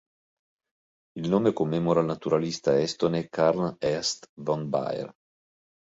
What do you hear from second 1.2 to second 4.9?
nome commemora il naturalista estone Karl Ernst von